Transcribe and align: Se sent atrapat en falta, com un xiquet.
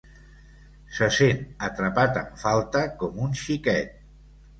Se 0.99 1.09
sent 1.17 1.43
atrapat 1.67 2.17
en 2.21 2.31
falta, 2.45 2.81
com 3.03 3.21
un 3.27 3.37
xiquet. 3.43 3.93